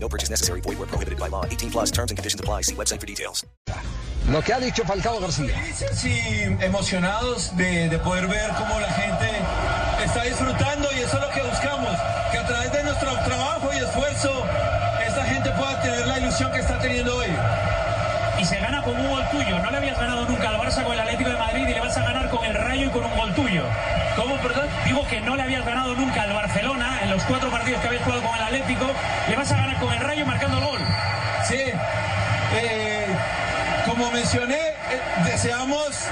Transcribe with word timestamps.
No 0.00 0.08
purchase 0.08 0.30
necessary. 0.30 0.60
Void 0.60 0.78
where 0.78 0.86
prohibited 0.86 1.18
by 1.18 1.28
law. 1.28 1.44
18 1.44 1.70
plus 1.70 1.90
terms 1.90 2.10
and 2.10 2.18
conditions 2.18 2.40
apply. 2.40 2.62
See 2.62 2.74
website 2.74 3.00
for 3.00 3.06
details. 3.06 3.44
Lo 4.30 4.42
que 4.42 4.52
ha 4.52 4.60
dicho 4.60 4.84
Falcao 4.84 5.20
García. 5.20 5.54
Felices 5.56 6.04
y 6.04 6.64
emocionados 6.64 7.56
de, 7.56 7.88
de 7.88 7.98
poder 7.98 8.26
ver 8.26 8.50
cómo 8.58 8.78
la 8.78 8.90
gente 8.92 9.30
está 10.04 10.22
disfrutando 10.24 10.88
y 10.94 11.00
eso 11.00 11.16
es 11.16 11.22
lo 11.22 11.30
que 11.30 11.42
buscamos, 11.48 11.96
que 12.30 12.38
a 12.38 12.46
través 12.46 12.72
de 12.72 12.82
nuestro 12.84 13.10
trabajo 13.24 13.70
y 13.72 13.78
esfuerzo 13.78 14.44
esta 15.06 15.24
gente 15.24 15.50
pueda 15.52 15.80
tener 15.80 16.06
la 16.06 16.18
ilusión 16.20 16.52
que 16.52 16.58
está 16.58 16.78
teniendo 16.78 17.16
hoy. 17.16 17.28
y 18.38 18.44
se 18.44 18.56
gana 18.60 18.82
con 18.82 18.94
un 19.00 19.08
gol 19.08 19.24
tuyo. 19.30 19.58
No 19.60 19.70
le 19.70 19.76
habías 19.78 19.98
ganado 19.98 20.24
nunca 20.28 20.50
al 20.50 20.56
Barça 20.60 20.84
con 20.84 20.92
el 20.92 21.00
Atlético 21.00 21.30
de 21.30 21.36
Madrid 21.38 21.62
y 21.66 21.72
le 21.72 21.80
vas 21.80 21.96
a 21.96 22.02
ganar 22.02 22.28
con 22.28 22.44
el 22.44 22.54
Rayo 22.54 22.86
y 22.86 22.90
con 22.90 23.04
un 23.04 23.16
gol 23.16 23.34
tuyo. 23.34 23.62
¿Cómo, 24.14 24.36
perdón? 24.36 24.66
Digo 24.84 25.06
que 25.08 25.20
no 25.22 25.36
le 25.36 25.42
habías 25.42 25.64
ganado 25.64 25.94
nunca 25.94 26.22
al 26.22 26.28
los 26.34 26.47
cuatro 27.28 27.50
partidos 27.50 27.80
que 27.82 27.88
habías 27.88 28.02
jugado 28.02 28.22
con 28.22 28.34
el 28.34 28.42
Atlético. 28.42 28.86
Le 29.28 29.36
vas 29.36 29.52
a 29.52 29.56
ganar 29.56 29.78
con 29.78 29.92
el 29.92 30.00
Rayo 30.00 30.26
marcando 30.26 30.60
gol. 30.60 30.80
Sí, 31.46 31.60
eh, 32.54 33.06
como 33.86 34.10
mencioné, 34.10 34.58
eh, 34.58 35.00
deseamos 35.24 36.08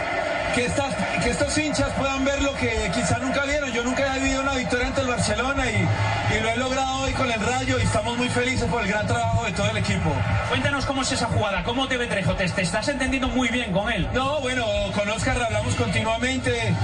que, 0.56 0.64
estas, 0.64 0.94
que 1.22 1.30
estos 1.30 1.56
hinchas 1.58 1.90
puedan 1.98 2.24
ver 2.24 2.42
lo 2.42 2.52
que 2.54 2.90
quizá 2.94 3.18
nunca 3.18 3.44
vieron. 3.44 3.70
Yo 3.72 3.84
nunca 3.84 4.16
he 4.16 4.20
vivido 4.20 4.40
una 4.42 4.54
victoria 4.54 4.86
ante 4.88 5.02
el 5.02 5.06
Barcelona 5.06 5.64
y, 5.70 5.86
y 6.36 6.40
lo 6.40 6.48
he 6.48 6.56
logrado 6.56 7.00
hoy 7.02 7.12
con 7.12 7.30
el 7.30 7.38
Rayo 7.40 7.78
y 7.78 7.82
estamos 7.82 8.16
muy 8.16 8.28
felices 8.30 8.68
por 8.70 8.82
el 8.82 8.88
gran 8.88 9.06
trabajo 9.06 9.44
de 9.44 9.52
todo 9.52 9.70
el 9.70 9.76
equipo. 9.76 10.10
Cuéntanos 10.48 10.86
cómo 10.86 11.02
es 11.02 11.12
esa 11.12 11.26
jugada, 11.26 11.62
cómo 11.62 11.86
te 11.88 11.98
ve 11.98 12.06
Trejo, 12.06 12.34
te, 12.34 12.48
te 12.48 12.62
estás 12.62 12.88
entendiendo 12.88 13.28
muy 13.28 13.48
bien 13.48 13.70
con 13.70 13.92
él. 13.92 14.08
No, 14.14 14.40
bueno, 14.40 14.64
con 14.94 15.08
Oscar 15.10 15.40
hablamos 15.42 15.74
continuamente 15.74 16.74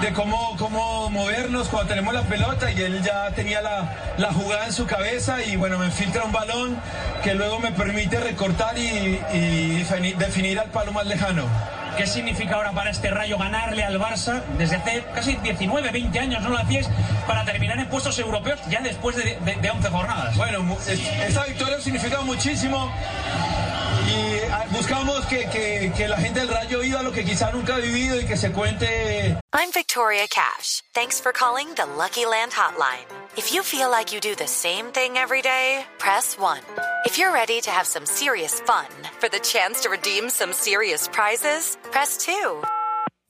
de 0.00 0.12
cómo, 0.12 0.56
cómo 0.58 1.08
movernos 1.10 1.68
cuando 1.68 1.88
tenemos 1.90 2.12
la 2.12 2.22
pelota 2.22 2.70
y 2.72 2.80
él 2.82 3.00
ya 3.02 3.30
tenía 3.30 3.60
la, 3.62 3.94
la 4.18 4.32
jugada 4.32 4.66
en 4.66 4.72
su 4.72 4.86
cabeza 4.86 5.42
y 5.44 5.54
bueno, 5.56 5.78
me 5.78 5.90
filtra 5.92 6.24
un 6.24 6.32
balón 6.32 6.76
que 7.22 7.34
luego 7.34 7.60
me 7.60 7.70
permite 7.70 8.18
recortar 8.18 8.76
y, 8.76 9.20
y 9.32 9.84
defini- 9.84 10.16
definir 10.16 10.58
al 10.58 10.70
palo 10.70 10.92
más 10.92 11.06
lejano. 11.06 11.44
¿Qué 11.96 12.06
significa 12.06 12.56
ahora 12.56 12.72
para 12.72 12.90
este 12.90 13.10
Rayo 13.10 13.36
ganarle 13.38 13.84
al 13.84 13.98
Barça 13.98 14.42
desde 14.58 14.76
hace 14.76 15.04
casi 15.14 15.36
19, 15.36 15.90
20 15.90 16.18
años? 16.18 16.42
No 16.42 16.50
lo 16.50 16.58
hacíais 16.58 16.88
para 17.26 17.44
terminar 17.44 17.78
en 17.78 17.86
puestos 17.88 18.18
europeos 18.18 18.58
ya 18.68 18.80
después 18.80 19.16
de, 19.16 19.38
de, 19.44 19.54
de 19.56 19.70
11 19.70 19.88
jornadas. 19.90 20.36
Bueno, 20.36 20.76
esta 20.88 21.44
victoria 21.44 21.80
significa 21.80 22.20
muchísimo 22.22 22.90
y 24.08 24.39
buscamos 24.90 25.24
que, 25.26 25.44
que- 25.50 25.92
que 25.96 26.08
la 26.08 26.16
gente 26.16 26.40
del 26.40 26.48
Rayo 26.48 26.80
viva 26.80 27.02
lo 27.02 27.12
que 27.12 27.24
quizá 27.24 27.50
nunca 27.52 27.76
ha 27.76 27.78
vivido 27.78 28.20
y 28.20 28.26
que 28.26 28.36
se 28.36 28.50
cuente 28.52 29.36
I'm 29.52 29.70
Victoria 29.72 30.26
Cash. 30.28 30.82
Thanks 30.94 31.20
for 31.20 31.32
calling 31.32 31.68
the 31.74 31.86
Lucky 31.96 32.24
Land 32.26 32.52
Hotline. 32.52 33.06
If 33.36 33.52
you 33.52 33.62
feel 33.62 33.90
like 33.90 34.12
you 34.12 34.20
do 34.20 34.34
the 34.34 34.46
same 34.48 34.86
thing 34.92 35.16
every 35.16 35.42
day, 35.42 35.84
press 35.98 36.36
1. 36.38 36.58
If 37.04 37.18
you're 37.18 37.32
ready 37.32 37.60
to 37.60 37.70
have 37.70 37.86
some 37.86 38.04
serious 38.06 38.60
fun 38.60 38.86
for 39.20 39.28
the 39.28 39.40
chance 39.40 39.80
to 39.82 39.90
redeem 39.90 40.28
some 40.30 40.52
serious 40.52 41.08
prizes, 41.08 41.76
press 41.90 42.16
2. 42.18 42.62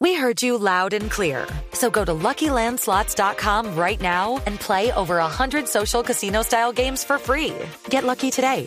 We 0.01 0.15
heard 0.15 0.43
you 0.43 0.57
loud 0.57 0.95
and 0.95 1.11
clear. 1.11 1.47
So 1.75 1.91
go 1.91 2.05
to 2.07 2.13
LuckyLandSlots.com 2.15 3.77
right 3.77 4.01
now 4.01 4.41
and 4.47 4.59
play 4.59 4.93
over 4.93 5.17
100 5.17 5.69
social 5.69 6.03
casino 6.03 6.43
style 6.43 6.73
games 6.73 7.05
for 7.05 7.19
free. 7.19 7.55
Get 7.91 8.05
lucky 8.05 8.31
today 8.31 8.67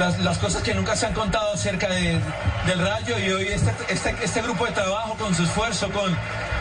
Las, 0.00 0.18
las 0.18 0.38
cosas 0.38 0.62
que 0.62 0.74
nunca 0.74 0.96
se 0.96 1.06
han 1.06 1.12
contado 1.12 1.52
acerca 1.54 1.88
de- 1.88 2.18
del 2.66 2.80
Rayo 2.80 3.18
y 3.18 3.30
hoy 3.30 3.48
este, 3.48 3.72
este, 3.88 4.14
este 4.22 4.42
grupo 4.42 4.64
de 4.66 4.72
trabajo 4.72 5.14
con 5.14 5.34
su 5.34 5.44
esfuerzo, 5.44 5.90
con, 5.90 6.16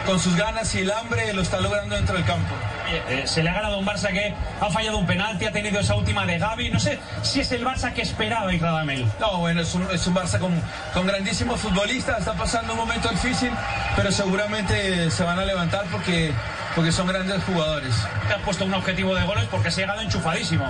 con 0.05 0.19
sus 0.19 0.35
ganas 0.35 0.73
y 0.75 0.79
el 0.79 0.91
hambre 0.91 1.33
lo 1.33 1.41
está 1.41 1.59
logrando 1.59 1.95
dentro 1.95 2.16
del 2.16 2.25
campo. 2.25 2.53
Eh, 2.91 3.03
eh, 3.09 3.28
se 3.28 3.44
le 3.44 3.49
ha 3.49 3.53
ganado 3.53 3.78
un 3.79 3.85
Barça 3.85 4.09
que 4.11 4.33
ha 4.59 4.69
fallado 4.69 4.97
un 4.97 5.05
penalti, 5.07 5.45
ha 5.45 5.51
tenido 5.51 5.79
esa 5.79 5.95
última 5.95 6.25
de 6.25 6.38
Gaby. 6.38 6.69
No 6.69 6.79
sé 6.79 6.99
si 7.22 7.39
es 7.39 7.51
el 7.51 7.63
Barça 7.66 7.94
que 7.94 8.01
esperaba 8.01 8.51
Radamel. 8.51 9.05
No, 9.19 9.38
bueno, 9.38 9.61
es 9.61 9.73
un, 9.73 9.88
es 9.91 10.05
un 10.07 10.16
Barça 10.16 10.38
con, 10.39 10.59
con 10.94 11.05
grandísimos 11.07 11.59
futbolistas, 11.59 12.19
está 12.19 12.33
pasando 12.33 12.73
un 12.73 12.79
momento 12.79 13.09
difícil, 13.09 13.51
pero 13.95 14.11
seguramente 14.11 15.09
se 15.11 15.23
van 15.23 15.39
a 15.39 15.45
levantar 15.45 15.85
porque, 15.91 16.33
porque 16.75 16.91
son 16.91 17.07
grandes 17.07 17.44
jugadores. 17.44 17.94
Te 18.28 18.33
has 18.33 18.41
puesto 18.41 18.66
un 18.66 18.73
objetivo 18.73 19.16
de 19.16 19.23
goles 19.25 19.45
porque 19.51 19.69
se 19.72 19.81
ha 19.81 19.85
llegado 19.85 20.01
enchufadísimo. 20.01 20.66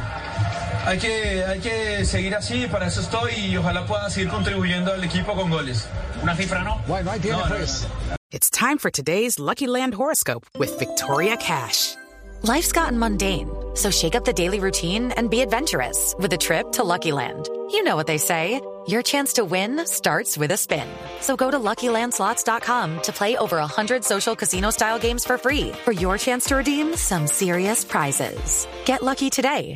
Hay 0.85 0.97
que, 0.97 1.43
hay 1.45 1.59
que 1.59 2.05
seguir 2.05 2.35
así, 2.35 2.67
para 2.67 2.87
eso 2.87 3.01
estoy 3.01 3.33
y 3.33 3.57
ojalá 3.57 3.85
pueda 3.85 4.09
seguir 4.09 4.29
contribuyendo 4.29 4.93
al 4.93 5.03
equipo 5.03 5.35
con 5.35 5.49
goles. 5.49 5.87
Una 6.23 6.35
cifra 6.35 6.63
no. 6.63 6.81
Bueno, 6.87 7.11
ahí 7.11 7.19
tiene 7.19 7.37
No, 7.37 7.47
no, 7.47 7.55
pues. 7.55 7.87
It's 8.31 8.49
time 8.49 8.77
for 8.77 8.89
today's 8.89 9.39
Lucky 9.39 9.67
Land 9.67 9.93
horoscope 9.95 10.45
with 10.57 10.77
Victoria 10.79 11.35
Cash. 11.37 11.95
Life's 12.43 12.71
gotten 12.71 12.97
mundane, 12.97 13.49
so 13.75 13.91
shake 13.91 14.15
up 14.15 14.23
the 14.23 14.33
daily 14.33 14.59
routine 14.59 15.11
and 15.11 15.29
be 15.29 15.41
adventurous 15.41 16.15
with 16.17 16.31
a 16.33 16.37
trip 16.37 16.71
to 16.73 16.83
Lucky 16.83 17.11
Land. 17.11 17.49
You 17.71 17.83
know 17.83 17.95
what 17.95 18.07
they 18.07 18.17
say. 18.17 18.61
Your 18.87 19.03
chance 19.03 19.33
to 19.33 19.45
win 19.45 19.85
starts 19.85 20.37
with 20.37 20.51
a 20.51 20.57
spin. 20.57 20.87
So 21.21 21.35
go 21.35 21.51
to 21.51 21.59
LuckyLandSlots.com 21.59 23.01
to 23.01 23.11
play 23.11 23.37
over 23.37 23.57
100 23.57 24.03
social 24.03 24.35
casino-style 24.35 24.97
games 24.97 25.25
for 25.25 25.37
free 25.37 25.73
for 25.83 25.91
your 25.91 26.17
chance 26.17 26.45
to 26.45 26.55
redeem 26.55 26.95
some 26.95 27.27
serious 27.27 27.83
prizes. 27.85 28.67
Get 28.85 29.03
lucky 29.03 29.29
today 29.29 29.75